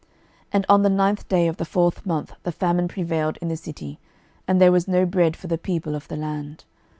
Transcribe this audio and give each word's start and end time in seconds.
12:025:003 0.01 0.09
And 0.53 0.65
on 0.67 0.81
the 0.81 0.89
ninth 0.89 1.27
day 1.27 1.47
of 1.47 1.57
the 1.57 1.63
fourth 1.63 2.07
month 2.07 2.33
the 2.41 2.51
famine 2.51 2.87
prevailed 2.87 3.37
in 3.37 3.49
the 3.49 3.55
city, 3.55 3.99
and 4.47 4.59
there 4.59 4.71
was 4.71 4.87
no 4.87 5.05
bread 5.05 5.37
for 5.37 5.45
the 5.45 5.59
people 5.59 5.93
of 5.93 6.07
the 6.07 6.17
land. 6.17 6.63